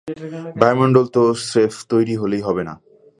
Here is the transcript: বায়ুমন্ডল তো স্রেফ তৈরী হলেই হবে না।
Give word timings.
বায়ুমন্ডল 0.55 1.05
তো 1.15 1.21
স্রেফ 1.47 1.73
তৈরী 1.89 2.15
হলেই 2.15 2.41
হবে 2.41 2.63
না। 2.63 2.73